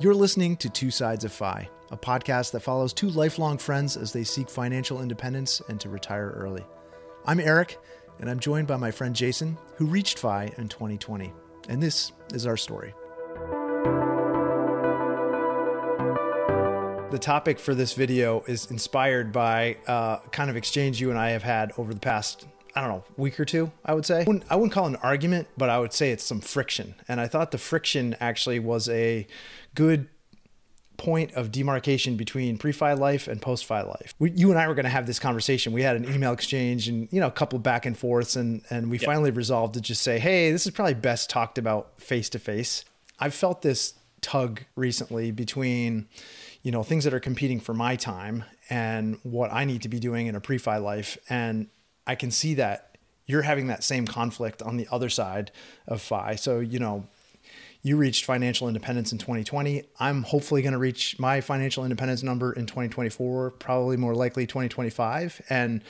[0.00, 4.14] You're listening to Two Sides of FI, a podcast that follows two lifelong friends as
[4.14, 6.64] they seek financial independence and to retire early.
[7.26, 7.78] I'm Eric,
[8.18, 11.34] and I'm joined by my friend Jason, who reached FI in 2020.
[11.68, 12.94] And this is our story.
[17.10, 21.28] The topic for this video is inspired by uh, kind of exchange you and I
[21.32, 24.20] have had over the past, I don't know, week or two, I would say.
[24.20, 26.94] I wouldn't, I wouldn't call it an argument, but I would say it's some friction.
[27.08, 29.26] And I thought the friction actually was a
[29.74, 30.08] good
[31.00, 34.14] point of demarcation between pre-fi life and post-fi life.
[34.18, 35.72] We, you and I were going to have this conversation.
[35.72, 38.90] We had an email exchange and you know a couple back and forths, and and
[38.90, 39.06] we yep.
[39.06, 42.84] finally resolved to just say, hey, this is probably best talked about face to face.
[43.18, 46.06] I've felt this tug recently between
[46.62, 49.98] you know things that are competing for my time and what I need to be
[49.98, 51.68] doing in a pre-fi life and
[52.10, 55.52] I can see that you're having that same conflict on the other side
[55.86, 57.06] of fi so you know
[57.82, 62.52] you reached financial independence in 2020 I'm hopefully going to reach my financial independence number
[62.52, 65.82] in 2024 probably more likely 2025 and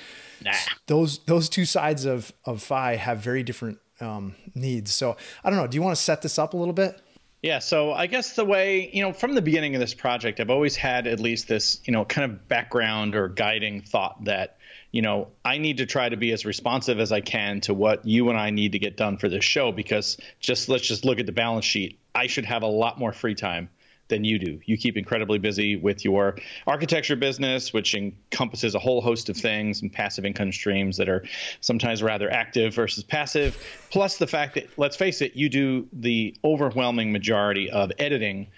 [0.45, 0.53] nah.
[0.87, 4.93] those those two sides of of fi have very different um, needs.
[4.93, 5.67] So I don't know.
[5.67, 7.01] Do you want to set this up a little bit?
[7.43, 10.51] Yeah, so I guess the way, you know, from the beginning of this project, I've
[10.51, 14.59] always had at least this, you know, kind of background or guiding thought that,
[14.93, 18.05] you know, I need to try to be as responsive as I can to what
[18.05, 21.21] you and I need to get done for this show because just let's just look
[21.21, 21.99] at the balance sheet.
[22.15, 23.69] I should have a lot more free time
[24.11, 24.61] than you do.
[24.67, 29.81] You keep incredibly busy with your architecture business, which encompasses a whole host of things
[29.81, 31.25] and passive income streams that are
[31.61, 33.57] sometimes rather active versus passive.
[33.91, 38.49] Plus, the fact that, let's face it, you do the overwhelming majority of editing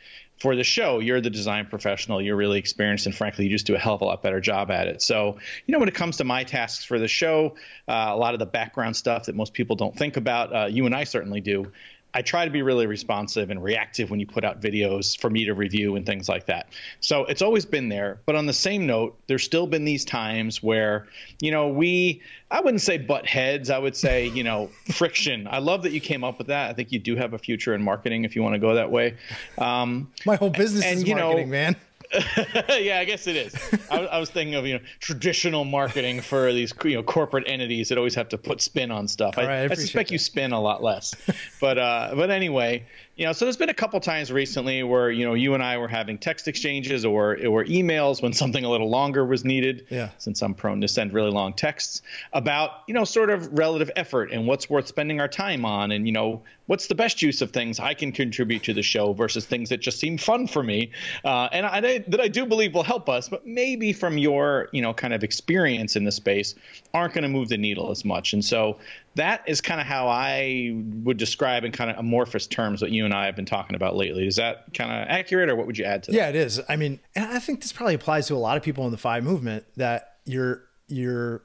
[0.42, 3.76] for the show, you're the design professional, you're really experienced, and frankly, you just do
[3.76, 5.00] a hell of a lot better job at it.
[5.00, 7.54] So, you know, when it comes to my tasks for the show,
[7.86, 10.84] uh, a lot of the background stuff that most people don't think about, uh, you
[10.84, 11.70] and I certainly do.
[12.14, 15.46] I try to be really responsive and reactive when you put out videos for me
[15.46, 16.68] to review and things like that.
[17.00, 18.20] So it's always been there.
[18.26, 21.08] But on the same note, there's still been these times where,
[21.40, 25.48] you know, we, I wouldn't say butt heads, I would say, you know, friction.
[25.50, 26.70] I love that you came up with that.
[26.70, 28.90] I think you do have a future in marketing if you want to go that
[28.90, 29.16] way.
[29.56, 31.76] Um, My whole business and, is you marketing, know, man.
[32.68, 33.54] yeah, I guess it is.
[33.90, 37.88] I, I, was thinking of you know traditional marketing for these you know corporate entities
[37.88, 39.38] that always have to put spin on stuff.
[39.38, 40.12] I, right, I, I suspect that.
[40.12, 41.14] you spin a lot less,
[41.60, 42.84] but uh, but anyway,
[43.14, 45.76] you know, so there's been a couple times recently where you know you and I
[45.76, 49.86] were having text exchanges or or emails when something a little longer was needed.
[49.90, 50.10] Yeah.
[50.16, 52.00] Since I'm prone to send really long texts
[52.32, 56.06] about you know sort of relative effort and what's worth spending our time on, and
[56.06, 59.44] you know what's the best use of things I can contribute to the show versus
[59.44, 62.82] things that just seem fun for me, uh, and I, that I do believe will
[62.82, 66.54] help us, but maybe from your you know kind of experience in the space
[66.94, 68.32] aren't going to move the needle as much.
[68.32, 68.78] And so
[69.14, 73.04] that is kind of how I would describe in kind of amorphous terms what you
[73.04, 74.26] and I have been talking about lately.
[74.26, 76.16] Is that kind of accurate, or what would you add to that?
[76.16, 76.60] Yeah, it is.
[76.68, 78.98] I mean, and I think this probably applies to a lot of people in the
[78.98, 81.42] five movement that you're you're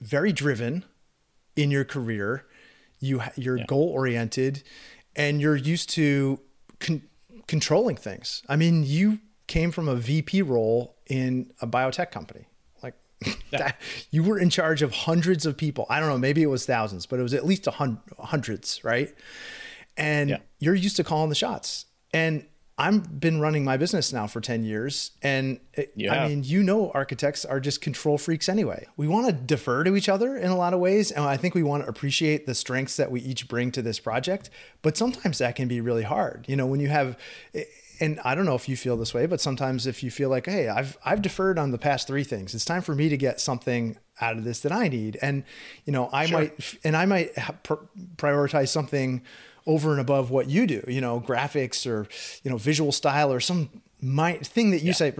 [0.00, 0.84] very driven
[1.56, 2.46] in your career.
[3.00, 3.66] You you're yeah.
[3.66, 4.62] goal oriented,
[5.14, 6.40] and you're used to
[6.80, 7.02] con-
[7.46, 8.42] controlling things.
[8.48, 12.46] I mean, you came from a VP role in a biotech company
[13.50, 15.86] that, you were in charge of hundreds of people.
[15.88, 18.82] I don't know, maybe it was thousands, but it was at least a hun- hundreds,
[18.84, 19.14] right?
[19.96, 20.38] And yeah.
[20.58, 21.86] you're used to calling the shots.
[22.14, 22.46] And
[22.78, 25.12] I've been running my business now for 10 years.
[25.22, 26.14] And it, yeah.
[26.24, 28.86] I mean, you know, architects are just control freaks anyway.
[28.96, 31.10] We want to defer to each other in a lot of ways.
[31.10, 34.00] And I think we want to appreciate the strengths that we each bring to this
[34.00, 34.48] project.
[34.80, 36.46] But sometimes that can be really hard.
[36.48, 37.18] You know, when you have,
[38.00, 40.46] and I don't know if you feel this way, but sometimes if you feel like,
[40.46, 43.40] hey, I've I've deferred on the past three things, it's time for me to get
[43.40, 45.44] something out of this that I need, and
[45.84, 46.38] you know, I sure.
[46.38, 47.34] might and I might
[48.16, 49.22] prioritize something
[49.66, 52.08] over and above what you do, you know, graphics or
[52.42, 53.70] you know, visual style or some
[54.00, 54.92] my thing that you yeah.
[54.92, 55.14] say.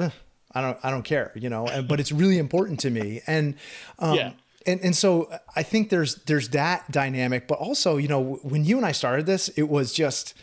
[0.55, 3.55] I don't I don't care, you know, and, but it's really important to me, and
[3.99, 4.33] um, yeah
[4.67, 8.77] and and so I think there's there's that dynamic, but also you know when you
[8.77, 10.35] and I started this, it was just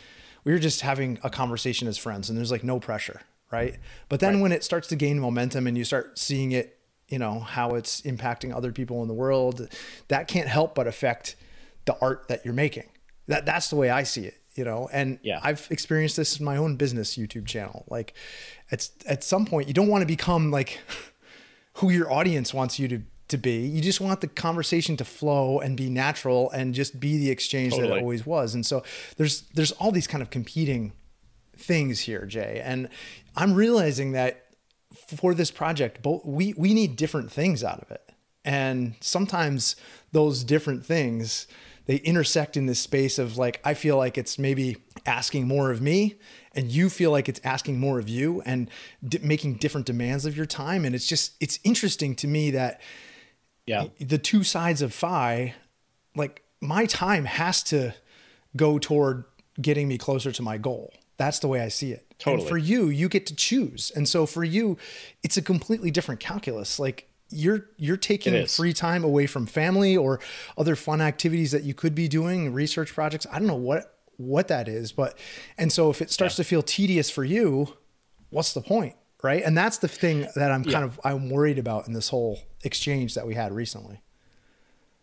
[0.44, 3.20] we were just having a conversation as friends and there's like no pressure
[3.50, 3.76] right
[4.08, 4.42] but then right.
[4.42, 6.78] when it starts to gain momentum and you start seeing it
[7.08, 9.68] you know how it's impacting other people in the world
[10.08, 11.36] that can't help but affect
[11.84, 12.88] the art that you're making
[13.26, 15.40] that that's the way i see it you know and yeah.
[15.42, 18.14] i've experienced this in my own business youtube channel like
[18.70, 20.80] it's at some point you don't want to become like
[21.74, 23.66] who your audience wants you to to be.
[23.66, 27.72] You just want the conversation to flow and be natural and just be the exchange
[27.72, 27.88] totally.
[27.88, 28.54] that it always was.
[28.54, 28.82] And so
[29.16, 30.92] there's there's all these kind of competing
[31.56, 32.60] things here, Jay.
[32.64, 32.88] And
[33.36, 34.46] I'm realizing that
[34.94, 38.12] for this project, both we we need different things out of it.
[38.44, 39.76] And sometimes
[40.12, 41.46] those different things
[41.90, 44.76] they intersect in this space of like I feel like it's maybe
[45.06, 46.20] asking more of me
[46.54, 48.70] and you feel like it's asking more of you and
[49.06, 52.80] d- making different demands of your time and it's just it's interesting to me that
[53.70, 53.86] yeah.
[54.00, 55.54] The two sides of FI
[56.16, 57.94] like my time has to
[58.56, 59.24] go toward
[59.60, 60.92] getting me closer to my goal.
[61.16, 62.06] That's the way i see it.
[62.18, 62.42] Totally.
[62.42, 63.90] and for you you get to choose.
[63.94, 64.76] And so for you
[65.22, 66.78] it's a completely different calculus.
[66.78, 70.20] Like you're you're taking free time away from family or
[70.58, 73.26] other fun activities that you could be doing research projects.
[73.30, 75.16] I don't know what what that is but
[75.56, 76.44] and so if it starts yeah.
[76.44, 77.74] to feel tedious for you
[78.28, 80.84] what's the point right and that's the thing that i'm kind yeah.
[80.84, 84.00] of i'm worried about in this whole exchange that we had recently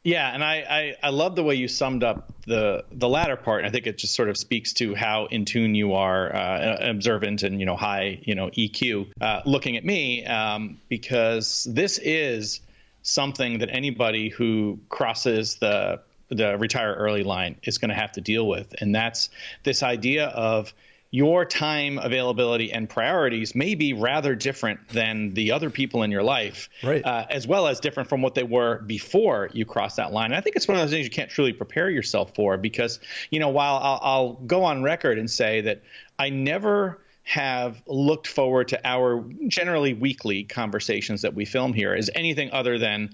[0.08, 0.56] yeah, and I,
[1.04, 3.66] I, I love the way you summed up the the latter part.
[3.66, 7.44] I think it just sort of speaks to how in tune you are, uh, observant
[7.44, 9.12] and you know high you know EQ.
[9.20, 12.62] Uh, looking at me, um, because this is
[13.02, 16.00] something that anybody who crosses the
[16.30, 19.30] the retire early line is going to have to deal with, and that's
[19.64, 20.74] this idea of
[21.12, 26.24] your time availability and priorities may be rather different than the other people in your
[26.24, 27.04] life, right.
[27.06, 30.26] uh, as well as different from what they were before you cross that line.
[30.26, 33.00] And I think it's one of those things you can't truly prepare yourself for because,
[33.30, 35.82] you know, while I'll, I'll go on record and say that
[36.20, 42.10] I never have looked forward to our generally weekly conversations that we film here as
[42.16, 43.10] anything other than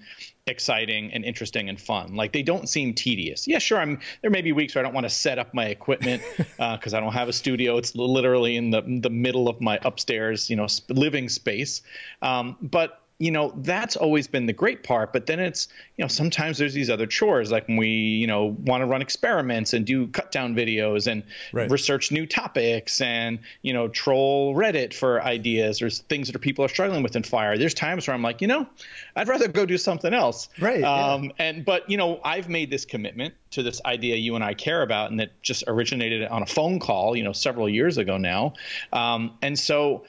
[0.46, 2.14] exciting and interesting and fun.
[2.16, 3.48] Like they don't seem tedious.
[3.48, 3.80] Yeah, sure.
[3.80, 6.94] I'm there may be weeks where I don't want to set up my equipment because
[6.94, 7.78] uh, I don't have a studio.
[7.78, 11.82] It's literally in the the middle of my upstairs, you know, living space.
[12.22, 15.68] Um, but you know that's always been the great part but then it's
[15.98, 19.02] you know sometimes there's these other chores like when we you know want to run
[19.02, 21.70] experiments and do cut down videos and right.
[21.70, 26.70] research new topics and you know troll reddit for ideas or things that people are
[26.70, 28.68] struggling with in fire there's times where i'm like you know
[29.16, 31.32] i'd rather go do something else right um, yeah.
[31.40, 34.82] and but you know i've made this commitment to this idea you and i care
[34.82, 38.54] about and that just originated on a phone call you know several years ago now
[38.92, 40.04] um, and so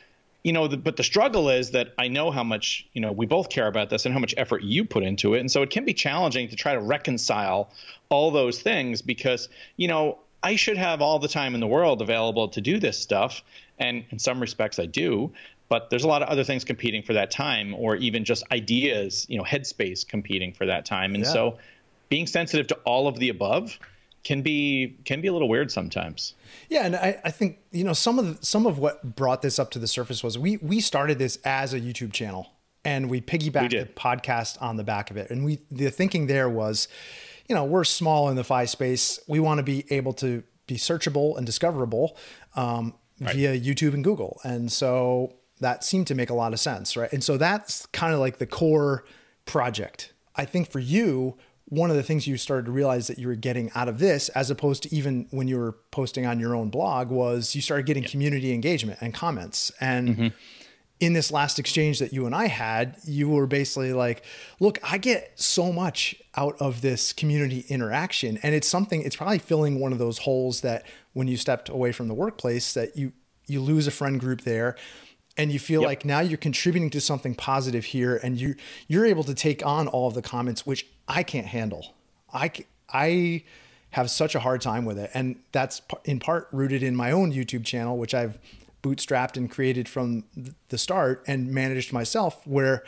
[0.44, 3.25] you know, the, but the struggle is that I know how much, you know, we
[3.25, 5.41] both care about this and how much effort you put into it.
[5.41, 7.70] And so it can be challenging to try to reconcile
[8.11, 12.02] all those things because, you know, I should have all the time in the world
[12.02, 13.43] available to do this stuff.
[13.79, 15.32] And in some respects, I do.
[15.70, 19.25] But there's a lot of other things competing for that time, or even just ideas,
[19.31, 21.14] you know, headspace competing for that time.
[21.14, 21.32] And yeah.
[21.32, 21.58] so
[22.11, 23.79] being sensitive to all of the above
[24.24, 26.34] can be can be a little weird sometimes.
[26.68, 29.58] Yeah, and I, I think you know some of the, some of what brought this
[29.58, 32.50] up to the surface was we we started this as a YouTube channel
[32.84, 35.30] and we piggybacked we the podcast on the back of it.
[35.30, 36.88] And we the thinking there was,
[37.48, 39.20] you know, we're small in the FI space.
[39.28, 42.16] We want to be able to be searchable and discoverable
[42.56, 43.34] um, right.
[43.34, 47.12] via YouTube and Google, and so that seemed to make a lot of sense, right?
[47.12, 49.04] And so that's kind of like the core
[49.46, 50.12] project.
[50.34, 51.36] I think for you,
[51.66, 54.28] one of the things you started to realize that you were getting out of this,
[54.31, 57.87] as opposed to even when you were posting on your own blog, was you started
[57.87, 58.11] getting yeah.
[58.11, 59.72] community engagement and comments.
[59.81, 60.26] And mm-hmm.
[61.00, 64.25] in this last exchange that you and I had, you were basically like,
[64.61, 68.38] look, I get so much out of this community interaction.
[68.43, 70.84] And it's something, it's probably filling one of those holes that
[71.14, 73.12] when you stepped away from the workplace, that you
[73.46, 74.75] you lose a friend group there
[75.36, 75.88] and you feel yep.
[75.88, 78.54] like now you're contributing to something positive here and you
[78.88, 81.94] you're able to take on all of the comments which I can't handle.
[82.32, 82.50] I
[82.92, 83.44] I
[83.90, 87.32] have such a hard time with it and that's in part rooted in my own
[87.32, 88.38] YouTube channel which I've
[88.82, 90.24] bootstrapped and created from
[90.69, 92.84] the start and managed myself where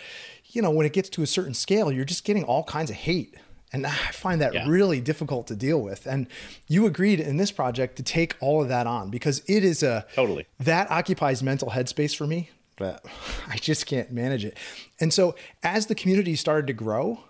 [0.46, 2.96] you know when it gets to a certain scale you're just getting all kinds of
[2.96, 3.36] hate
[3.76, 4.66] and I find that yeah.
[4.66, 6.06] really difficult to deal with.
[6.06, 6.28] And
[6.66, 10.06] you agreed in this project to take all of that on because it is a
[10.14, 13.04] totally that occupies mental headspace for me, but
[13.48, 14.56] I just can't manage it.
[14.98, 17.20] And so as the community started to grow,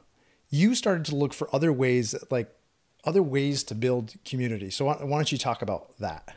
[0.49, 2.49] you started to look for other ways, like
[3.05, 4.71] other ways to build community.
[4.71, 6.33] So why don't you talk about that?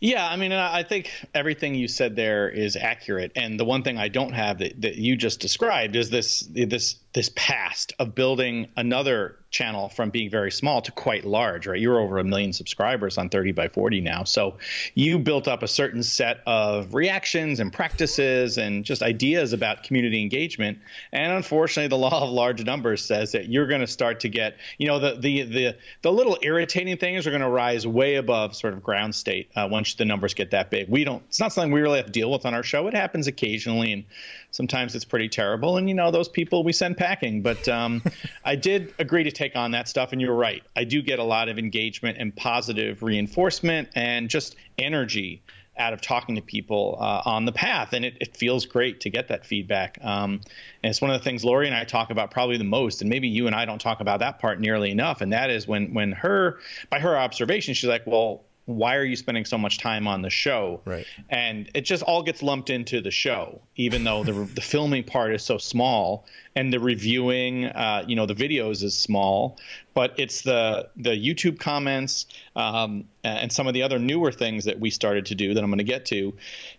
[0.00, 3.32] Yeah, I mean, I think everything you said there is accurate.
[3.36, 6.96] And the one thing I don't have that, that you just described is this this
[7.12, 11.78] this past of building another channel from being very small to quite large, right?
[11.78, 14.24] You're over a million subscribers on 30 by 40 now.
[14.24, 14.56] So
[14.94, 20.22] you built up a certain set of reactions and practices and just ideas about community
[20.22, 20.78] engagement.
[21.12, 24.56] And unfortunately, the law of large numbers says that you're going to start to get,
[24.78, 28.56] you know, the the the, the little irritating things are going to rise way above
[28.56, 30.88] sort of ground state uh, once the numbers get that big.
[30.88, 31.22] We don't.
[31.28, 32.86] It's not something we really have to deal with on our show.
[32.86, 34.04] It happens occasionally, and
[34.50, 35.76] sometimes it's pretty terrible.
[35.76, 37.42] And you know, those people we send packing.
[37.42, 38.02] But um,
[38.44, 40.62] I did agree to take on that stuff, and you're right.
[40.76, 45.42] I do get a lot of engagement and positive reinforcement and just energy
[45.76, 49.10] out of talking to people uh, on the path, and it, it, feels great to
[49.10, 49.98] get that feedback.
[50.02, 50.42] Um,
[50.82, 53.08] and it's one of the things Lori and I talk about probably the most, and
[53.08, 55.22] maybe you and I don't talk about that part nearly enough.
[55.22, 56.58] And that is when when her,
[56.90, 60.30] by her observation, she's like, "Well, why are you spending so much time on the
[60.30, 60.80] show?
[60.84, 61.06] Right.
[61.28, 65.34] And it just all gets lumped into the show, even though the the filming part
[65.34, 69.58] is so small and the reviewing, uh, you know, the videos is small,
[69.94, 74.78] but it's the the YouTube comments um, and some of the other newer things that
[74.78, 76.32] we started to do that I'm going to get to,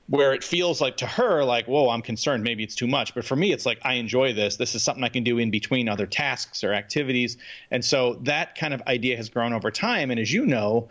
[0.08, 3.26] where it feels like to her like, whoa, I'm concerned, maybe it's too much, but
[3.26, 4.56] for me, it's like I enjoy this.
[4.56, 7.36] This is something I can do in between other tasks or activities,
[7.72, 10.12] and so that kind of idea has grown over time.
[10.12, 10.88] And as you know,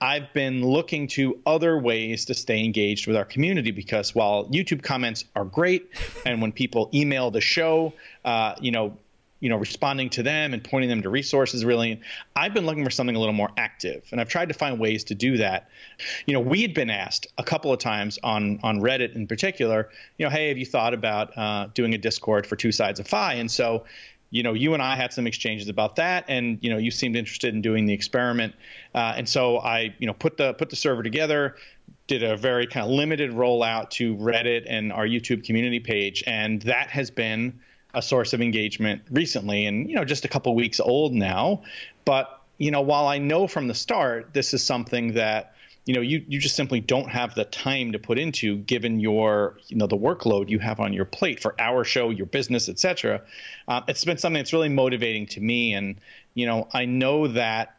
[0.00, 4.82] I've been looking to other ways to stay engaged with our community because while YouTube
[4.82, 5.90] comments are great,
[6.24, 7.92] and when people email the show,
[8.24, 8.96] uh, you know,
[9.40, 12.00] you know, responding to them and pointing them to resources really.
[12.34, 15.04] I've been looking for something a little more active, and I've tried to find ways
[15.04, 15.68] to do that.
[16.26, 19.90] You know, we had been asked a couple of times on on Reddit in particular,
[20.18, 23.06] you know, hey, have you thought about uh, doing a Discord for Two Sides of
[23.06, 23.34] FI?
[23.34, 23.84] And so
[24.30, 27.16] you know, you and I had some exchanges about that, and you know, you seemed
[27.16, 28.54] interested in doing the experiment,
[28.94, 31.56] uh, and so I, you know, put the put the server together,
[32.06, 36.60] did a very kind of limited rollout to Reddit and our YouTube community page, and
[36.62, 37.60] that has been
[37.94, 41.62] a source of engagement recently, and you know, just a couple weeks old now,
[42.04, 45.54] but you know, while I know from the start this is something that
[45.88, 49.56] you know you you just simply don't have the time to put into given your
[49.68, 53.22] you know the workload you have on your plate for our show your business etc
[53.68, 55.72] uh, it's been something that's really motivating to me.
[55.72, 55.96] And
[56.34, 57.74] you know i know that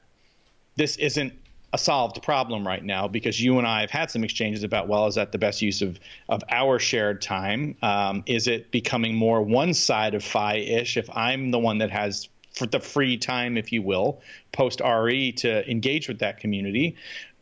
[0.75, 1.33] this isn't
[1.71, 5.05] a solved problem right now because you and I have had some exchanges about well,
[5.05, 7.75] is that the best use of of our shared time?
[7.83, 11.91] Um, is it becoming more one side of Fi ish if I'm the one that
[11.91, 12.27] has
[12.65, 16.95] the free time, if you will, post RE to engage with that community,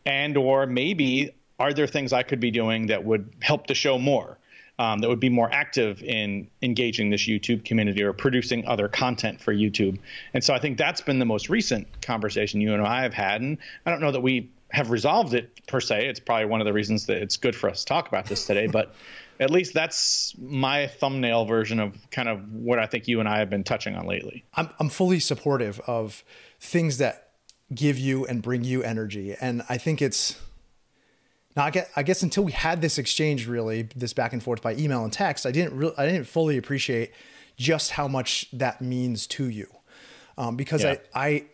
[0.07, 3.99] and or maybe are there things I could be doing that would help the show
[3.99, 4.39] more?
[4.79, 9.41] Um, that would be more active in engaging this YouTube community or producing other content
[9.41, 9.97] for YouTube.
[10.35, 13.41] And so I think that's been the most recent conversation you and I have had.
[13.41, 16.07] And I don't know that we have resolved it per se.
[16.07, 18.45] It's probably one of the reasons that it's good for us to talk about this
[18.45, 18.67] today.
[18.71, 18.93] but
[19.39, 23.39] at least that's my thumbnail version of kind of what I think you and I
[23.39, 24.45] have been touching on lately.
[24.53, 26.23] I'm, I'm fully supportive of
[26.59, 27.26] things that
[27.73, 29.35] give you and bring you energy.
[29.39, 30.39] And I think it's
[31.55, 34.61] now I guess, I guess until we had this exchange really this back and forth
[34.61, 37.11] by email and text, I didn't really, I didn't fully appreciate
[37.57, 39.67] just how much that means to you.
[40.37, 40.97] Um, because yeah.
[41.15, 41.45] I, I,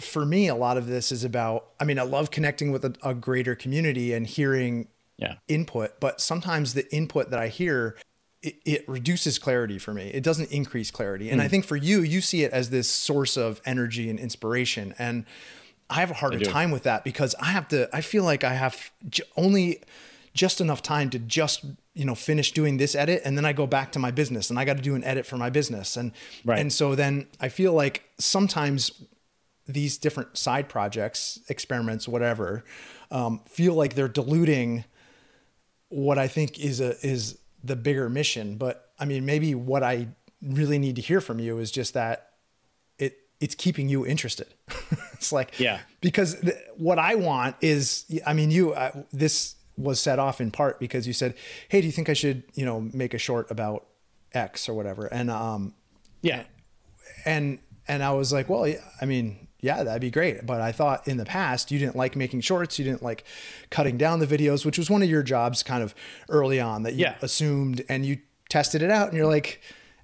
[0.00, 2.94] for me, a lot of this is about, I mean, I love connecting with a,
[3.02, 5.34] a greater community and hearing yeah.
[5.48, 7.96] input, but sometimes the input that I hear
[8.42, 10.08] it, it, reduces clarity for me.
[10.08, 11.30] It doesn't increase clarity.
[11.30, 11.44] And mm.
[11.44, 14.94] I think for you, you see it as this source of energy and inspiration.
[14.98, 15.26] And
[15.90, 18.54] I have a harder time with that because I have to, I feel like I
[18.54, 19.82] have j- only
[20.32, 23.22] just enough time to just, you know, finish doing this edit.
[23.24, 25.26] And then I go back to my business and I got to do an edit
[25.26, 25.96] for my business.
[25.96, 26.12] And,
[26.44, 26.58] right.
[26.58, 29.02] and so then I feel like sometimes
[29.66, 32.64] these different side projects, experiments, whatever,
[33.10, 34.84] um, feel like they're diluting
[35.88, 38.56] what I think is a, is the bigger mission.
[38.56, 40.08] But I mean, maybe what I
[40.42, 42.30] really need to hear from you is just that
[42.98, 44.48] it it's keeping you interested.
[45.12, 48.74] it's like yeah, because th- what I want is, I mean, you
[49.12, 51.34] this was set off in part because you said,
[51.68, 53.86] "Hey, do you think I should, you know, make a short about
[54.32, 55.74] X or whatever?" And um,
[56.22, 56.44] yeah,
[57.24, 60.46] and and I was like, well, yeah, I mean, yeah, that'd be great.
[60.46, 63.24] But I thought in the past you didn't like making shorts, you didn't like
[63.70, 65.94] cutting down the videos, which was one of your jobs kind of
[66.28, 67.16] early on that you yeah.
[67.22, 69.60] assumed and you tested it out and you're like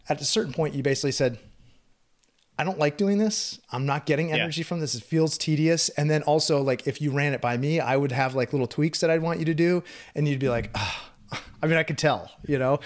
[0.08, 1.38] at a certain point you basically said
[2.58, 3.60] I don't like doing this.
[3.70, 4.66] I'm not getting energy yeah.
[4.66, 4.94] from this.
[4.94, 5.90] It feels tedious.
[5.90, 8.66] And then also like if you ran it by me, I would have like little
[8.66, 9.82] tweaks that I'd want you to do
[10.14, 11.02] and you'd be like, oh.
[11.62, 12.80] I mean, I could tell, you know.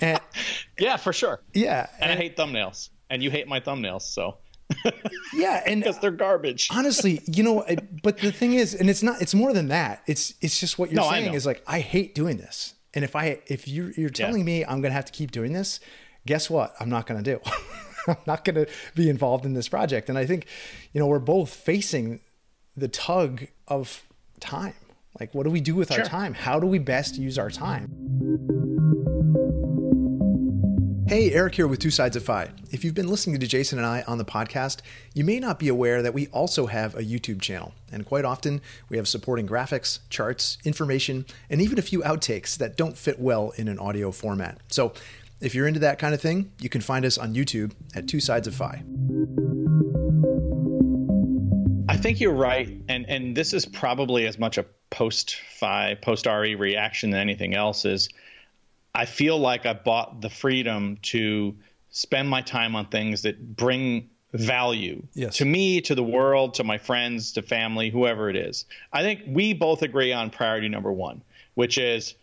[0.00, 0.18] And
[0.78, 1.42] yeah, for sure.
[1.52, 1.86] Yeah.
[2.00, 4.38] And, and I hate thumbnails and you hate my thumbnails, so
[5.34, 6.68] yeah, and because they're garbage.
[6.72, 7.64] honestly, you know,
[8.02, 9.20] but the thing is, and it's not.
[9.20, 10.02] It's more than that.
[10.06, 13.14] It's it's just what you're no, saying is like I hate doing this, and if
[13.14, 14.44] I if you you're telling yeah.
[14.44, 15.80] me I'm gonna have to keep doing this,
[16.26, 16.74] guess what?
[16.80, 17.40] I'm not gonna do.
[18.08, 20.46] I'm not gonna be involved in this project, and I think,
[20.92, 22.20] you know, we're both facing
[22.76, 24.06] the tug of
[24.40, 24.74] time.
[25.20, 26.02] Like, what do we do with sure.
[26.02, 26.34] our time?
[26.34, 29.03] How do we best use our time?
[31.14, 32.50] Hey, Eric here with Two Sides of FI.
[32.72, 34.78] If you've been listening to Jason and I on the podcast,
[35.14, 37.72] you may not be aware that we also have a YouTube channel.
[37.92, 42.76] And quite often, we have supporting graphics, charts, information, and even a few outtakes that
[42.76, 44.58] don't fit well in an audio format.
[44.66, 44.92] So
[45.40, 48.18] if you're into that kind of thing, you can find us on YouTube at Two
[48.18, 48.82] Sides of FI.
[51.88, 52.76] I think you're right.
[52.88, 57.54] And, and this is probably as much a post Fi, post RE reaction than anything
[57.54, 58.08] else is
[58.94, 61.56] I feel like I bought the freedom to
[61.90, 65.36] spend my time on things that bring value yes.
[65.36, 68.66] to me, to the world, to my friends, to family, whoever it is.
[68.92, 71.22] I think we both agree on priority number one,
[71.54, 72.14] which is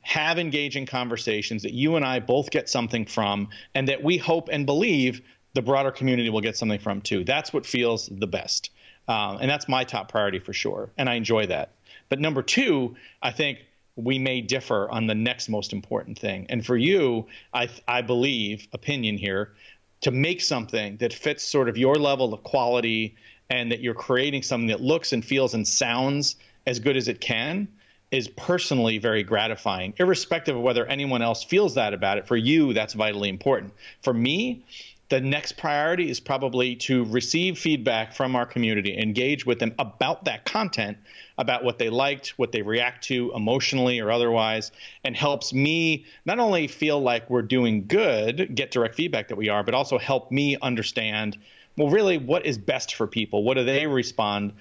[0.00, 4.48] have engaging conversations that you and I both get something from, and that we hope
[4.50, 5.22] and believe
[5.54, 7.24] the broader community will get something from too.
[7.24, 8.70] That's what feels the best.
[9.08, 10.90] Um, and that's my top priority for sure.
[10.98, 11.72] And I enjoy that.
[12.08, 13.58] But number two, I think
[13.96, 16.46] we may differ on the next most important thing.
[16.50, 19.54] And for you, I, I believe, opinion here,
[20.02, 23.16] to make something that fits sort of your level of quality
[23.48, 26.36] and that you're creating something that looks and feels and sounds
[26.66, 27.68] as good as it can
[28.10, 32.26] is personally very gratifying, irrespective of whether anyone else feels that about it.
[32.26, 33.72] For you, that's vitally important.
[34.02, 34.64] For me,
[35.08, 40.24] the next priority is probably to receive feedback from our community, engage with them about
[40.24, 40.98] that content,
[41.38, 44.72] about what they liked, what they react to emotionally or otherwise,
[45.04, 49.48] and helps me not only feel like we're doing good, get direct feedback that we
[49.48, 51.38] are, but also help me understand
[51.76, 53.44] well, really, what is best for people?
[53.44, 54.54] What do they respond?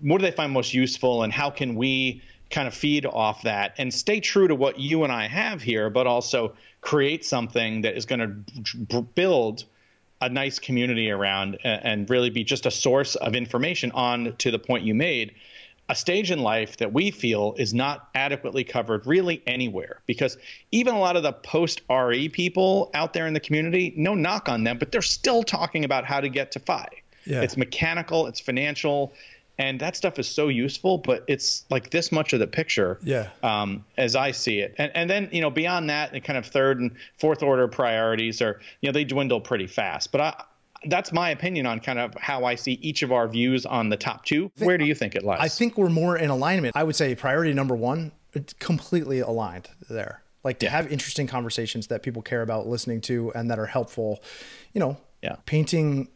[0.00, 1.24] What do they find most useful?
[1.24, 5.02] And how can we kind of feed off that and stay true to what you
[5.04, 8.44] and I have here, but also create something that is going
[8.88, 9.64] to build
[10.22, 14.58] a nice community around and really be just a source of information on to the
[14.58, 15.34] point you made
[15.88, 20.38] a stage in life that we feel is not adequately covered really anywhere because
[20.70, 24.48] even a lot of the post RE people out there in the community, no knock
[24.48, 26.88] on them, but they're still talking about how to get to FI.
[27.24, 27.42] Yeah.
[27.42, 29.12] It's mechanical, it's financial,
[29.62, 33.28] and that stuff is so useful but it's like this much of the picture yeah
[33.42, 36.44] um, as i see it and, and then you know beyond that the kind of
[36.44, 40.44] third and fourth order priorities are you know they dwindle pretty fast but i
[40.86, 43.96] that's my opinion on kind of how I see each of our views on the
[43.96, 44.50] top two.
[44.58, 45.38] Where do you think it lies?
[45.40, 46.76] I think we're more in alignment.
[46.76, 48.10] I would say priority number one,
[48.58, 50.22] completely aligned there.
[50.42, 50.72] Like to yeah.
[50.72, 54.22] have interesting conversations that people care about listening to and that are helpful,
[54.72, 55.36] you know, yeah.
[55.46, 56.08] painting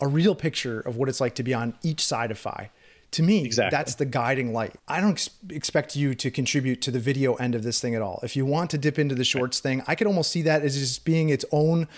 [0.00, 2.70] a real picture of what it's like to be on each side of FI
[3.10, 3.76] to me exactly.
[3.76, 7.54] that's the guiding light i don't ex- expect you to contribute to the video end
[7.54, 9.94] of this thing at all if you want to dip into the shorts thing i
[9.94, 11.88] could almost see that as just being its own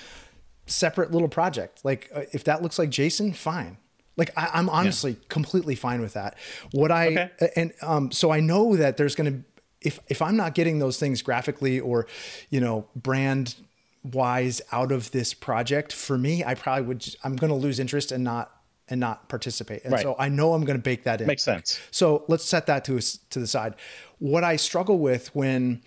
[0.67, 3.77] separate little project like uh, if that looks like jason fine
[4.17, 5.27] like I, am honestly yeah.
[5.29, 6.37] completely fine with that
[6.73, 7.51] what i okay.
[7.57, 9.45] and um, so i know that there's going to
[9.81, 12.07] if if i'm not getting those things graphically or
[12.51, 13.57] you know brand
[14.03, 17.81] wise out of this project for me i probably would just, i'm going to lose
[17.81, 18.60] interest and not
[18.91, 19.85] and not participate.
[19.85, 20.03] And right.
[20.03, 21.27] so I know I'm going to bake that in.
[21.27, 21.81] Makes sense.
[21.91, 23.77] So let's set that to to the side.
[24.19, 25.83] What I struggle with when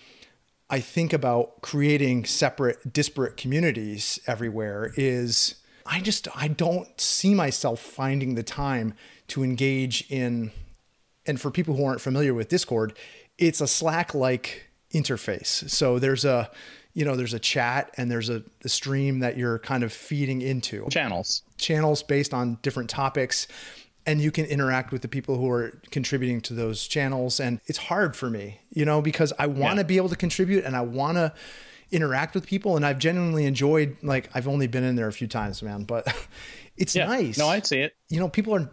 [0.69, 7.79] I think about creating separate, disparate communities everywhere is I just I don't see myself
[7.79, 8.95] finding the time
[9.27, 10.51] to engage in.
[11.25, 12.97] And for people who aren't familiar with Discord,
[13.37, 15.69] it's a Slack like interface.
[15.69, 16.49] So there's a
[16.93, 20.41] you know there's a chat and there's a, a stream that you're kind of feeding
[20.41, 23.47] into channels channels based on different topics
[24.05, 27.77] and you can interact with the people who are contributing to those channels and it's
[27.77, 29.83] hard for me you know because i want to yeah.
[29.83, 31.33] be able to contribute and i want to
[31.91, 35.27] interact with people and i've genuinely enjoyed like i've only been in there a few
[35.27, 36.07] times man but
[36.77, 37.05] it's yeah.
[37.05, 38.69] nice no i'd see it you know people are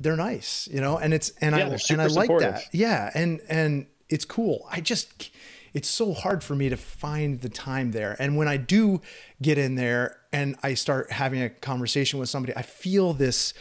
[0.00, 2.54] they're nice you know and it's and yeah, i and i like supportive.
[2.54, 5.30] that yeah and and it's cool i just
[5.74, 8.16] it's so hard for me to find the time there.
[8.18, 9.00] And when I do
[9.40, 13.54] get in there and I start having a conversation with somebody, I feel this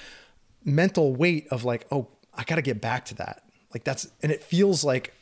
[0.64, 3.44] mental weight of like, oh, I got to get back to that.
[3.74, 5.14] Like that's, and it feels like,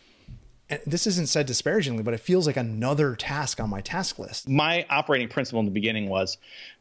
[0.69, 4.49] and this isn't said disparagingly, but it feels like another task on my task list.
[4.49, 6.37] My operating principle in the beginning was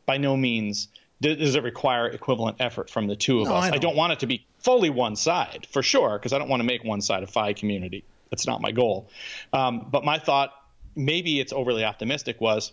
[0.07, 0.89] by no means
[1.21, 3.65] does it require equivalent effort from the two of no, us.
[3.65, 6.49] I, I, don't want it to be fully one side for sure, because I don't
[6.49, 8.05] want to make one side a FI community.
[8.31, 9.09] That's not my goal.
[9.53, 10.53] Um, but my thought,
[10.97, 12.73] maybe it's overly optimistic, was,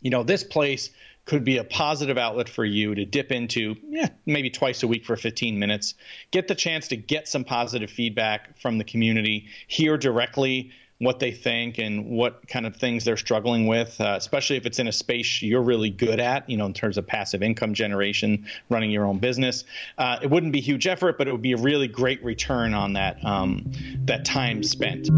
[0.00, 0.90] you know, this place
[1.24, 5.04] could be a positive outlet for you to dip into, yeah, maybe twice a week
[5.04, 5.94] for 15 minutes,
[6.30, 11.30] get the chance to get some positive feedback from the community, hear directly what they
[11.30, 14.92] think and what kind of things they're struggling with, uh, especially if it's in a
[14.92, 19.04] space you're really good at, you know, in terms of passive income generation, running your
[19.04, 19.64] own business.
[19.96, 22.94] Uh, it wouldn't be huge effort, but it would be a really great return on
[22.94, 23.70] that um,
[24.06, 25.08] that time spent.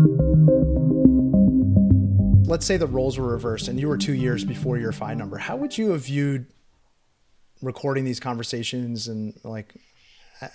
[2.47, 5.39] Let's say the roles were reversed and you were two years before your FI number.
[5.39, 6.47] How would you have viewed
[7.63, 9.75] recording these conversations and like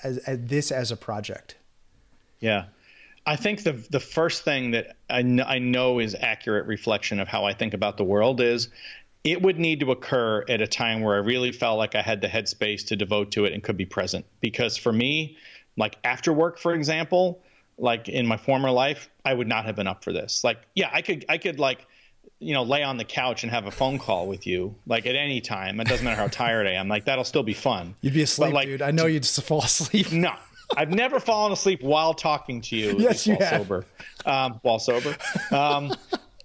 [0.04, 1.56] as, as this as a project?
[2.40, 2.66] Yeah.
[3.26, 7.28] I think the the first thing that I, kn- I know is accurate reflection of
[7.28, 8.70] how I think about the world is
[9.24, 12.22] it would need to occur at a time where I really felt like I had
[12.22, 14.26] the headspace to devote to it and could be present.
[14.42, 15.38] Because for me,
[15.76, 17.42] like after work, for example,
[17.78, 20.44] like in my former life, I would not have been up for this.
[20.44, 21.86] Like, yeah, I could I could like
[22.40, 25.16] you know, lay on the couch and have a phone call with you, like at
[25.16, 25.80] any time.
[25.80, 26.88] It doesn't matter how tired I am.
[26.88, 27.96] Like that'll still be fun.
[28.02, 28.82] You'd be asleep, like, dude.
[28.82, 30.12] I know you'd just fall asleep.
[30.12, 30.34] No,
[30.76, 32.96] I've never fallen asleep while talking to you.
[32.98, 33.62] Yes, you while have.
[33.62, 33.86] sober.
[34.26, 35.16] Um, while sober.
[35.52, 35.94] Um,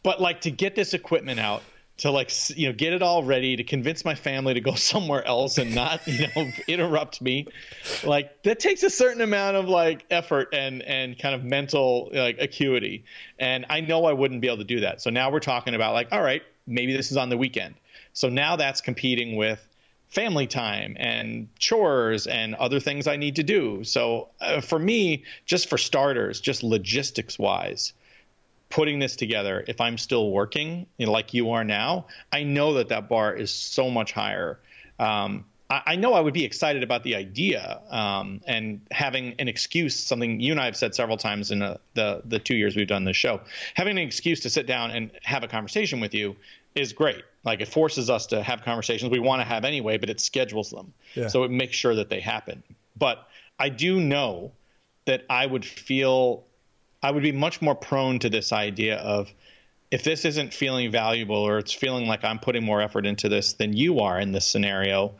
[0.02, 1.62] but like to get this equipment out
[2.00, 5.24] to like you know get it all ready to convince my family to go somewhere
[5.24, 7.46] else and not you know interrupt me.
[8.04, 12.38] Like that takes a certain amount of like effort and and kind of mental like
[12.40, 13.04] acuity.
[13.38, 15.02] And i know i wouldn't be able to do that.
[15.02, 17.74] So now we're talking about like all right maybe this is on the weekend.
[18.12, 19.66] So now that's competing with
[20.08, 23.84] family time and chores and other things i need to do.
[23.84, 27.92] So uh, for me just for starters just logistics wise
[28.70, 32.74] putting this together, if I'm still working you know, like you are now, I know
[32.74, 34.59] that that bar is so much higher.
[34.98, 39.48] Um, I, I, know I would be excited about the idea um, and having an
[39.48, 42.54] excuse, something you and I have said several times in a, uh, the the two
[42.54, 43.40] years we've done this show,
[43.74, 46.37] having an excuse to sit down and have a conversation with you
[46.74, 47.24] is great.
[47.44, 50.70] Like it forces us to have conversations we want to have anyway, but it schedules
[50.70, 50.92] them.
[51.14, 51.28] Yeah.
[51.28, 52.62] So it makes sure that they happen.
[52.96, 53.26] But
[53.59, 54.52] I do know
[55.06, 56.44] that I would feel
[57.02, 59.32] I would be much more prone to this idea of
[59.90, 63.54] if this isn't feeling valuable or it's feeling like I'm putting more effort into this
[63.54, 65.14] than you are in this scenario,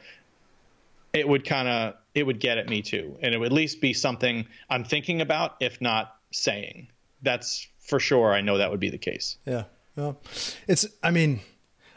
[1.13, 3.81] it would kind of it would get at me too, and it would at least
[3.81, 6.89] be something I'm thinking about, if not saying.
[7.23, 8.33] That's for sure.
[8.33, 9.37] I know that would be the case.
[9.45, 9.65] Yeah.
[9.97, 10.21] Well,
[10.67, 10.87] it's.
[11.03, 11.41] I mean,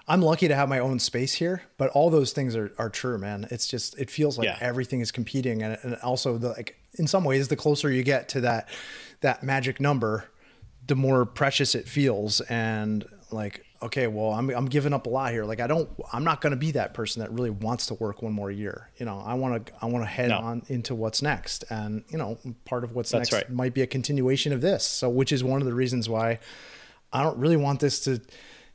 [0.08, 3.17] I'm lucky to have my own space here, but all those things are, are true,
[3.17, 3.48] man.
[3.52, 4.58] It's just it feels like yeah.
[4.60, 8.30] everything is competing, and, and also the like in some ways the closer you get
[8.30, 8.69] to that
[9.24, 10.26] that magic number,
[10.88, 12.40] the more precious it feels.
[12.42, 15.44] And like, okay, well, I'm, I'm giving up a lot here.
[15.44, 18.22] Like, I don't, I'm not going to be that person that really wants to work
[18.22, 18.90] one more year.
[18.98, 20.38] You know, I want to, I want to head no.
[20.38, 21.66] on into what's next.
[21.70, 23.52] And, you know, part of what's That's next right.
[23.52, 24.86] might be a continuation of this.
[24.86, 26.40] So, which is one of the reasons why
[27.12, 28.22] I don't really want this to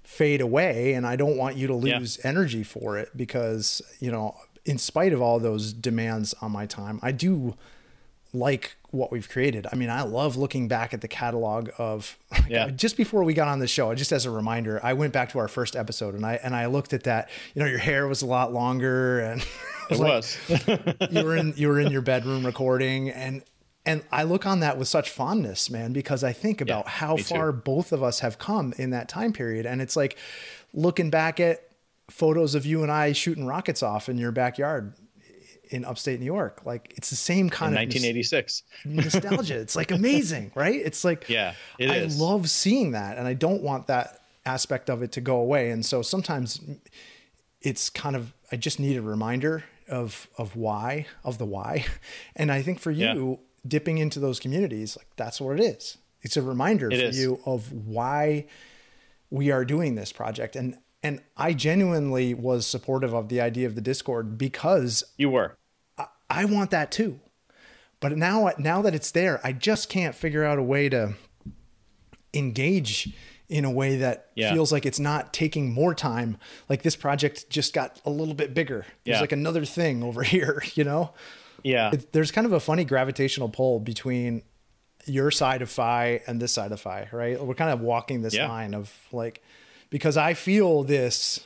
[0.03, 0.95] fade away.
[0.95, 2.29] And I don't want you to lose yeah.
[2.29, 7.01] energy for it because, you know, in spite of all those demands on my time,
[7.03, 7.57] I do
[8.33, 9.67] like what we've created.
[9.71, 12.69] I mean, I love looking back at the catalog of oh yeah.
[12.71, 15.39] just before we got on the show, just as a reminder, I went back to
[15.39, 18.23] our first episode and I and I looked at that, you know, your hair was
[18.23, 19.47] a lot longer and
[19.91, 20.37] it was.
[20.49, 23.43] Like, you were in you were in your bedroom recording and
[23.87, 27.17] and I look on that with such fondness, man, because I think about yeah, how
[27.17, 27.59] far too.
[27.65, 30.19] both of us have come in that time period and it's like
[30.75, 31.65] looking back at
[32.11, 34.95] photos of you and I shooting rockets off in your backyard
[35.71, 36.63] in upstate New York.
[36.65, 39.59] Like it's the same kind in of 1986 nostalgia.
[39.59, 40.75] it's like amazing, right?
[40.75, 42.21] It's like yeah, it I is.
[42.21, 45.71] love seeing that, and I don't want that aspect of it to go away.
[45.71, 46.61] And so sometimes
[47.61, 51.87] it's kind of I just need a reminder of of why of the why,
[52.37, 53.31] and I think for you.
[53.31, 53.37] Yeah.
[53.67, 55.99] Dipping into those communities, like that's what it is.
[56.23, 57.21] It's a reminder it for is.
[57.21, 58.47] you of why
[59.31, 60.57] we are doing this project.
[60.57, 65.57] And and I genuinely was supportive of the idea of the Discord because you were.
[66.31, 67.21] I, want that too.
[68.01, 71.15] But now, now that it's there, I just can't figure out a way to
[72.33, 73.13] engage
[73.49, 74.53] in a way that yeah.
[74.53, 76.37] feels like it's not taking more time.
[76.69, 78.85] Like this project just got a little bit bigger.
[79.05, 79.21] There's yeah.
[79.21, 81.15] like another thing over here, you know?
[81.63, 81.91] Yeah.
[81.93, 84.43] It, there's kind of a funny gravitational pull between
[85.07, 87.43] your side of FI and this side of FI, right?
[87.43, 88.49] We're kind of walking this yeah.
[88.49, 89.43] line of like,
[89.91, 91.41] because I feel this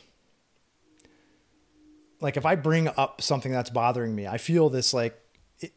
[2.23, 5.19] like if I bring up something that's bothering me, I feel this like
[5.61, 5.73] it,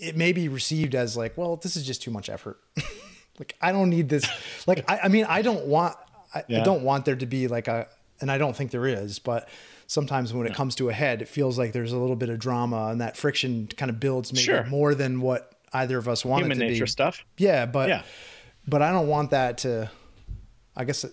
[0.00, 2.58] it may be received as like, well, this is just too much effort.
[3.38, 4.28] like I don't need this.
[4.66, 5.94] Like I, I mean, I don't want
[6.34, 6.60] I, yeah.
[6.60, 7.86] I, don't want there to be like a,
[8.20, 9.48] and I don't think there is, but
[9.86, 12.38] sometimes when it comes to a head, it feels like there's a little bit of
[12.38, 14.64] drama and that friction kind of builds maybe sure.
[14.66, 16.90] more than what either of us want Human it to nature be.
[16.90, 17.24] stuff.
[17.36, 18.02] Yeah, but yeah.
[18.66, 19.90] but I don't want that to.
[20.76, 21.04] I guess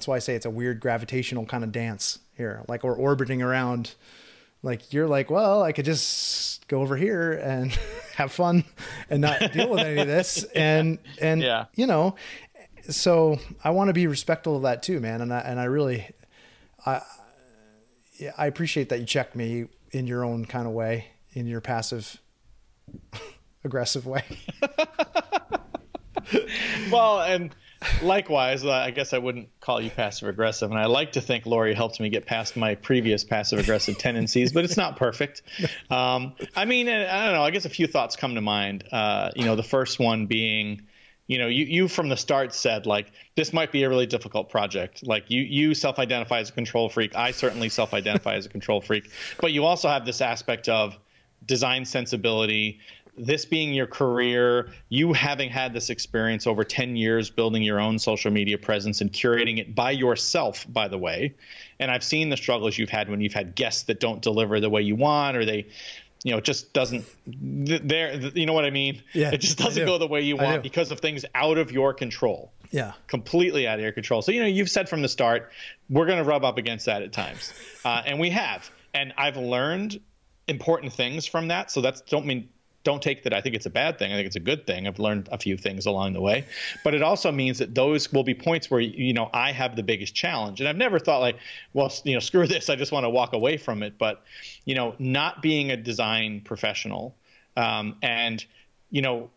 [0.00, 2.64] that's why I say it's a weird gravitational kind of dance here.
[2.66, 3.94] Like we're orbiting around.
[4.62, 7.70] Like you're like, well, I could just go over here and
[8.14, 8.64] have fun
[9.10, 10.46] and not deal with any of this.
[10.56, 11.66] And and yeah.
[11.74, 12.14] you know,
[12.88, 15.20] so I want to be respectful of that too, man.
[15.20, 16.08] And I and I really,
[16.86, 17.02] I
[18.18, 21.60] yeah, I appreciate that you checked me in your own kind of way, in your
[21.60, 22.22] passive
[23.64, 24.24] aggressive way.
[26.90, 27.54] well, and
[28.02, 31.46] likewise, uh, I guess I wouldn't call you passive aggressive, and I like to think
[31.46, 35.42] Lori helped me get past my previous passive aggressive tendencies, but it's not perfect.
[35.90, 37.42] Um, I mean, I don't know.
[37.42, 38.84] I guess a few thoughts come to mind.
[38.92, 40.82] Uh, you know, the first one being,
[41.26, 44.50] you know, you, you from the start said like this might be a really difficult
[44.50, 45.06] project.
[45.06, 47.14] Like you you self-identify as a control freak.
[47.16, 50.98] I certainly self-identify as a control freak, but you also have this aspect of
[51.46, 52.80] design sensibility
[53.20, 57.98] this being your career, you having had this experience over 10 years building your own
[57.98, 61.34] social media presence and curating it by yourself, by the way.
[61.78, 64.70] And I've seen the struggles you've had when you've had guests that don't deliver the
[64.70, 65.66] way you want or they
[66.22, 69.02] you know, it just doesn't there you know what I mean?
[69.14, 69.30] Yeah.
[69.32, 72.52] It just doesn't go the way you want because of things out of your control.
[72.70, 72.92] Yeah.
[73.06, 74.20] Completely out of your control.
[74.20, 75.50] So, you know, you've said from the start,
[75.88, 77.52] we're going to rub up against that at times.
[77.84, 78.70] Uh, and we have.
[78.92, 79.98] And I've learned
[80.46, 81.70] important things from that.
[81.70, 82.50] So that's don't mean
[82.82, 84.12] don't take that I think it's a bad thing.
[84.12, 84.86] I think it's a good thing.
[84.86, 86.46] I've learned a few things along the way.
[86.82, 89.82] But it also means that those will be points where you know I have the
[89.82, 90.60] biggest challenge.
[90.60, 91.36] And I've never thought like,
[91.74, 92.70] well, you know, screw this.
[92.70, 93.98] I just want to walk away from it.
[93.98, 94.22] But
[94.64, 97.14] you know, not being a design professional
[97.56, 98.44] um, and
[98.90, 99.30] you know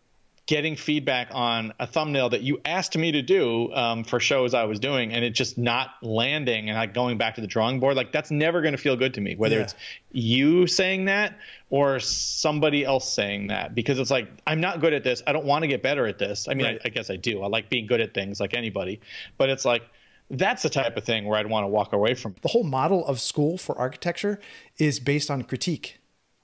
[0.46, 4.64] getting feedback on a thumbnail that you asked me to do um, for shows I
[4.64, 7.96] was doing, and it just not landing and like going back to the drawing board,
[7.96, 9.36] like that's never going to feel good to me.
[9.36, 9.62] Whether yeah.
[9.62, 9.74] it's
[10.12, 11.38] you saying that
[11.70, 15.22] or somebody else saying that, because it's like I'm not good at this.
[15.26, 16.46] I don't want to get better at this.
[16.46, 16.80] I mean, right.
[16.84, 17.42] I, I guess I do.
[17.42, 19.00] I like being good at things like anybody,
[19.38, 19.82] but it's like
[20.30, 22.34] that's the type of thing where I'd want to walk away from.
[22.42, 24.40] The whole model of school for architecture
[24.78, 26.00] is based on critique.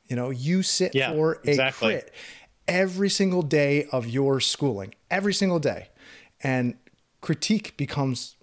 [0.09, 1.95] You know, you sit yeah, for a exactly.
[1.95, 2.13] crit
[2.71, 5.89] every single day of your schooling, every single day.
[6.43, 6.77] And
[7.21, 8.37] critique becomes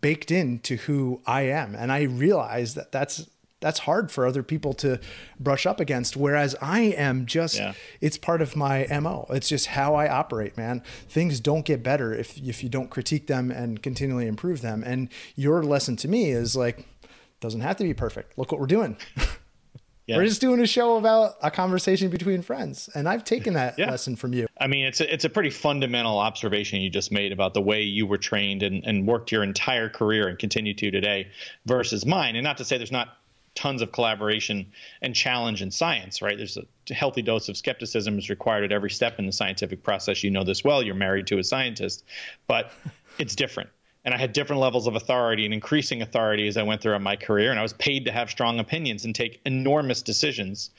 [0.00, 1.74] baked into who I am.
[1.74, 3.28] And I realize that that's
[3.60, 5.00] that's hard for other people to
[5.40, 7.72] brush up against whereas i am just yeah.
[7.98, 12.12] it's part of my mo it's just how i operate man things don't get better
[12.12, 16.30] if if you don't critique them and continually improve them and your lesson to me
[16.30, 16.86] is like
[17.40, 18.98] doesn't have to be perfect look what we're doing
[20.06, 20.18] Yeah.
[20.18, 23.90] We're just doing a show about a conversation between friends, and I've taken that yeah.
[23.90, 24.46] lesson from you.
[24.60, 27.82] I mean, it's a, it's a pretty fundamental observation you just made about the way
[27.82, 31.28] you were trained and, and worked your entire career and continue to today
[31.64, 32.36] versus mine.
[32.36, 33.16] And not to say there's not
[33.54, 34.66] tons of collaboration
[35.00, 36.36] and challenge in science, right?
[36.36, 40.22] There's a healthy dose of skepticism is required at every step in the scientific process.
[40.22, 40.82] You know this well.
[40.82, 42.04] You're married to a scientist,
[42.46, 42.72] but
[43.18, 43.70] it's different
[44.04, 47.16] and I had different levels of authority and increasing authority as I went throughout my
[47.16, 47.50] career.
[47.50, 50.70] And I was paid to have strong opinions and take enormous decisions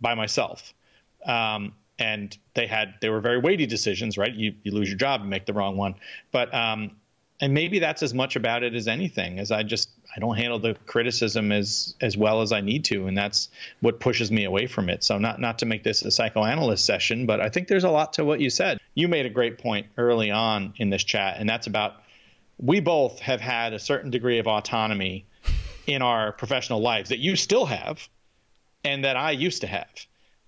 [0.00, 0.74] by myself.
[1.24, 4.32] Um, and they had they were very weighty decisions, right?
[4.32, 5.96] You you lose your job and make the wrong one,
[6.30, 6.92] but um,
[7.40, 9.40] and maybe that's as much about it as anything.
[9.40, 13.08] As I just I don't handle the criticism as as well as I need to,
[13.08, 13.48] and that's
[13.80, 15.02] what pushes me away from it.
[15.02, 18.12] So not not to make this a psychoanalyst session, but I think there's a lot
[18.14, 18.78] to what you said.
[18.94, 21.96] You made a great point early on in this chat, and that's about
[22.58, 25.26] we both have had a certain degree of autonomy
[25.86, 28.08] in our professional lives that you still have
[28.84, 29.88] and that I used to have.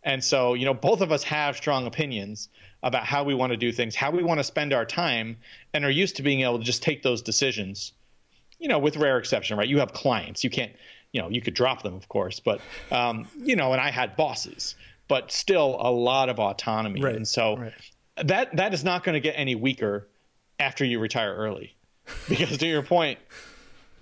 [0.02, 2.48] And so, you know, both of us have strong opinions
[2.82, 5.36] about how we want to do things, how we want to spend our time,
[5.74, 7.92] and are used to being able to just take those decisions,
[8.58, 9.68] you know, with rare exception, right?
[9.68, 10.42] You have clients.
[10.42, 10.72] You can't,
[11.12, 14.16] you know, you could drop them, of course, but, um, you know, and I had
[14.16, 14.74] bosses,
[15.06, 17.02] but still a lot of autonomy.
[17.02, 17.72] Right, and so right.
[18.24, 20.08] that, that is not going to get any weaker
[20.58, 21.74] after you retire early
[22.28, 23.18] because to your point,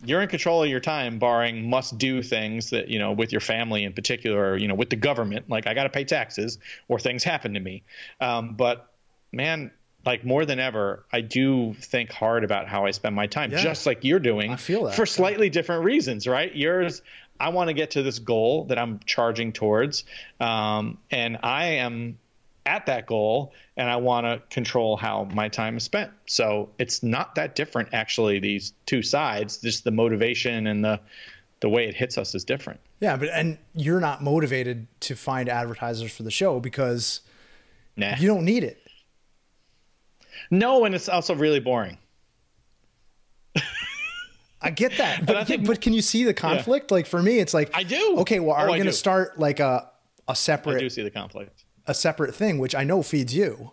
[0.05, 3.41] you're in control of your time, barring must do things that, you know, with your
[3.41, 6.59] family in particular, or, you know, with the government, like I got to pay taxes
[6.87, 7.83] or things happen to me.
[8.21, 8.93] Um, but
[9.33, 9.71] man,
[10.07, 13.63] like more than ever, I do think hard about how I spend my time, yeah.
[13.63, 14.53] just like you're doing.
[14.53, 14.95] I feel that.
[14.95, 16.55] For slightly different reasons, right?
[16.55, 17.03] Yours,
[17.41, 20.05] I want to get to this goal that I'm charging towards.
[20.41, 22.19] Um, and I am
[22.69, 26.13] at that goal and I want to control how my time is spent.
[26.27, 31.01] So it's not that different actually these two sides, just the motivation and the
[31.61, 32.79] the way it hits us is different.
[33.01, 37.23] Yeah, but and you're not motivated to find advertisers for the show because
[37.97, 38.15] nah.
[38.17, 38.79] you don't need it.
[40.51, 41.99] No, and it's also really boring.
[44.63, 46.91] I get that, but, think, but can you see the conflict?
[46.91, 46.97] Yeah.
[46.97, 48.19] Like for me, it's like I do.
[48.19, 49.91] Okay, well, are oh, we going to start like a
[50.29, 50.77] a separate?
[50.77, 51.58] I do see the conflict
[51.89, 53.73] a separate thing, which I know feeds you.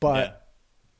[0.00, 0.16] But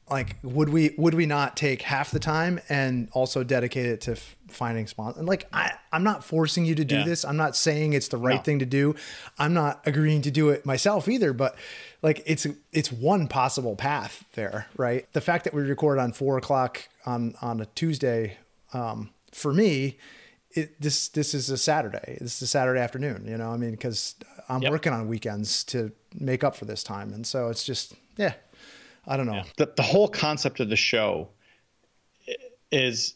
[0.08, 0.14] yeah.
[0.14, 4.12] like, would we would we not take half the time and also dedicate it to
[4.12, 5.18] f- finding sponsors?
[5.18, 7.04] And like, I I'm not forcing you to do yeah.
[7.04, 7.24] this.
[7.24, 8.42] I'm not saying it's the right no.
[8.42, 8.94] thing to do.
[9.38, 11.32] I'm not agreeing to do it myself either.
[11.32, 11.56] But
[12.02, 15.10] like, it's it's one possible path there, right?
[15.12, 18.38] The fact that we record on four o'clock on on a Tuesday,
[18.72, 19.98] um, for me.
[20.56, 22.16] It, this this is a Saturday.
[22.20, 23.24] This is a Saturday afternoon.
[23.26, 24.14] You know, I mean, because
[24.48, 24.70] I'm yep.
[24.70, 27.12] working on weekends to make up for this time.
[27.12, 28.34] And so it's just, yeah,
[29.06, 29.34] I don't know.
[29.34, 29.44] Yeah.
[29.56, 31.28] The, the whole concept of the show
[32.70, 33.14] is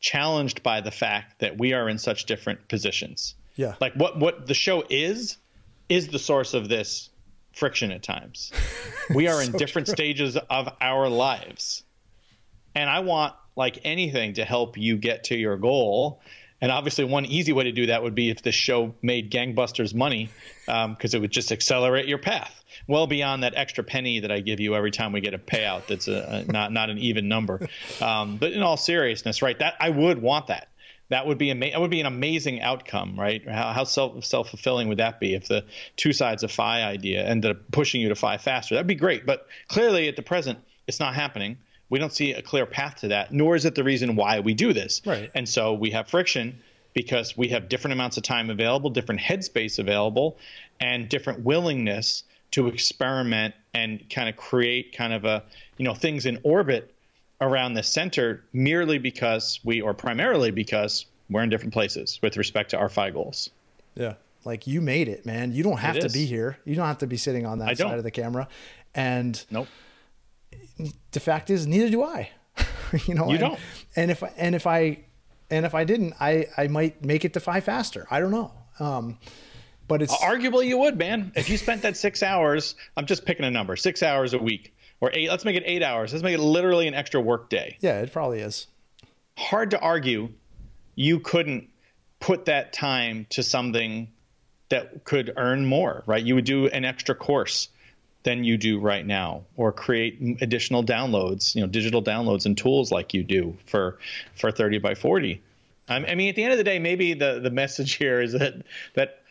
[0.00, 3.34] challenged by the fact that we are in such different positions.
[3.56, 3.74] Yeah.
[3.80, 5.36] Like what, what the show is,
[5.88, 7.10] is the source of this
[7.52, 8.52] friction at times.
[9.14, 9.94] We are in different true.
[9.94, 11.82] stages of our lives.
[12.74, 16.20] And I want like anything to help you get to your goal
[16.60, 19.94] And obviously, one easy way to do that would be if the show made gangbusters
[19.94, 20.28] money,
[20.66, 24.40] because um, it would just accelerate your path well beyond that extra penny that I
[24.40, 25.86] give you every time we get a payout.
[25.86, 27.68] That's a, a not not an even number.
[28.00, 29.58] Um, but in all seriousness, right?
[29.58, 30.68] That I would want that.
[31.10, 33.46] That would be ama- that would be an amazing outcome, right?
[33.48, 35.64] How, how self self fulfilling would that be if the
[35.96, 38.74] two sides of FI idea ended up pushing you to FI faster?
[38.74, 39.26] That'd be great.
[39.26, 41.58] But clearly, at the present, it's not happening.
[41.90, 44.54] We don't see a clear path to that, nor is it the reason why we
[44.54, 45.00] do this.
[45.06, 45.30] Right.
[45.34, 46.60] And so we have friction
[46.94, 50.36] because we have different amounts of time available, different headspace available,
[50.80, 55.42] and different willingness to experiment and kind of create kind of a
[55.76, 56.94] you know things in orbit
[57.40, 62.70] around the center merely because we or primarily because we're in different places with respect
[62.70, 63.50] to our FI goals.
[63.94, 64.14] Yeah.
[64.44, 65.52] Like you made it, man.
[65.52, 66.12] You don't have it to is.
[66.12, 66.58] be here.
[66.64, 68.48] You don't have to be sitting on that side of the camera.
[68.94, 69.68] And nope.
[71.12, 72.30] The fact is neither do I.
[73.06, 73.60] you know, you and, don't.
[73.96, 75.04] And if and if I
[75.50, 78.06] and if I didn't, I I might make it to FI faster.
[78.10, 78.52] I don't know.
[78.78, 79.18] Um
[79.88, 81.32] but it's arguably you would, man.
[81.34, 84.74] If you spent that six hours, I'm just picking a number, six hours a week
[85.00, 85.30] or eight.
[85.30, 86.12] Let's make it eight hours.
[86.12, 87.78] Let's make it literally an extra work day.
[87.80, 88.66] Yeah, it probably is.
[89.38, 90.28] Hard to argue.
[90.94, 91.70] You couldn't
[92.20, 94.08] put that time to something
[94.68, 96.22] that could earn more, right?
[96.22, 97.68] You would do an extra course
[98.22, 102.90] than you do right now, or create additional downloads, you know, digital downloads and tools
[102.90, 103.98] like you do for
[104.34, 105.42] for 30 by 40.
[105.90, 108.62] I mean, at the end of the day, maybe the the message here is that
[108.94, 109.22] that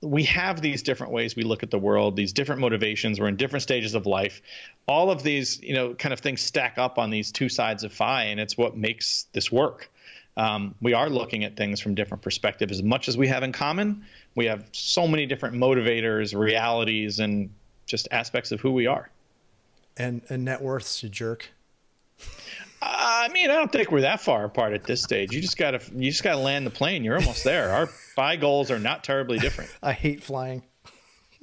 [0.00, 3.18] we have these different ways we look at the world, these different motivations.
[3.18, 4.42] We're in different stages of life.
[4.86, 7.92] All of these, you know, kind of things stack up on these two sides of
[7.92, 9.90] FI, and it's what makes this work.
[10.36, 12.78] Um, we are looking at things from different perspectives.
[12.78, 14.04] As much as we have in common,
[14.36, 17.50] we have so many different motivators, realities, and
[17.88, 19.10] just aspects of who we are.
[19.96, 21.50] And and net worths, you jerk.
[22.80, 25.32] Uh, I mean, I don't think we're that far apart at this stage.
[25.32, 27.02] You just gotta you just gotta land the plane.
[27.02, 27.70] You're almost there.
[27.70, 29.70] Our FI goals are not terribly different.
[29.82, 30.62] I hate flying.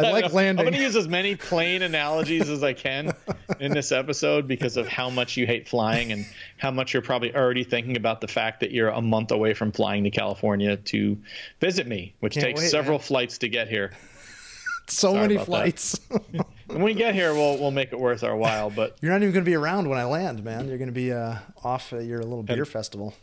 [0.00, 0.66] I like landing.
[0.66, 3.12] I'm going to use as many plane analogies as I can
[3.60, 7.34] in this episode because of how much you hate flying and how much you're probably
[7.34, 11.18] already thinking about the fact that you're a month away from flying to California to
[11.60, 13.06] visit me, which Can't takes wait, several man.
[13.06, 13.92] flights to get here.
[14.92, 15.98] So Sorry many flights.
[16.66, 18.70] when we get here, we'll we'll make it worth our while.
[18.70, 20.68] But you're not even going to be around when I land, man.
[20.68, 23.14] You're going to be uh, off at your little beer and, festival.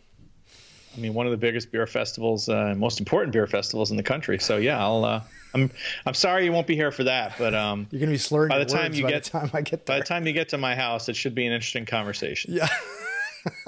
[0.98, 4.04] I mean, one of the biggest beer festivals, uh, most important beer festivals in the
[4.04, 4.40] country.
[4.40, 5.06] So yeah, I'll.
[5.06, 5.22] Uh,
[5.54, 5.72] I'm.
[6.06, 8.50] I'm sorry you won't be here for that, but um, you're gonna be slurring.
[8.50, 9.96] By the time you by get, the time I get there.
[9.96, 12.54] by the time you get to my house, it should be an interesting conversation.
[12.54, 12.68] Yeah.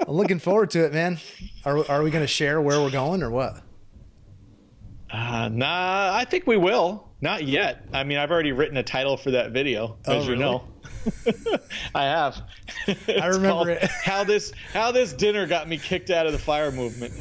[0.00, 1.18] I'm looking forward to it, man.
[1.64, 3.62] Are Are we gonna share where we're going or what?
[5.10, 7.08] Uh, nah, I think we will.
[7.20, 7.84] Not yet.
[7.92, 10.42] I mean, I've already written a title for that video, oh, as you really?
[10.42, 10.64] know.
[11.94, 12.42] I have.
[13.08, 13.82] I remember it.
[13.82, 17.12] how this how this dinner got me kicked out of the FIRE movement.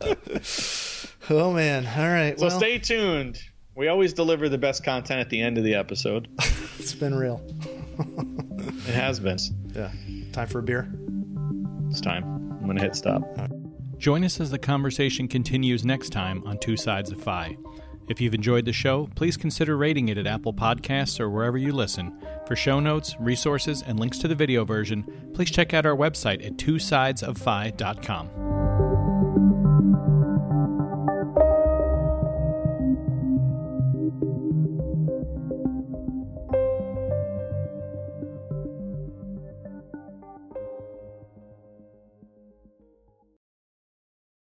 [1.30, 1.86] oh man!
[1.86, 2.38] All right.
[2.38, 3.40] So well, stay tuned.
[3.76, 6.28] We always deliver the best content at the end of the episode.
[6.78, 7.40] it's been real.
[7.98, 9.38] it has been.
[9.74, 9.92] Yeah.
[10.32, 10.92] Time for a beer.
[11.90, 12.24] It's time.
[12.60, 13.22] I'm gonna hit stop.
[14.00, 17.58] Join us as the conversation continues next time on Two Sides of FI.
[18.08, 21.74] If you've enjoyed the show, please consider rating it at Apple Podcasts or wherever you
[21.74, 22.18] listen.
[22.46, 26.42] For show notes, resources, and links to the video version, please check out our website
[26.44, 28.59] at twosidesoffi.com.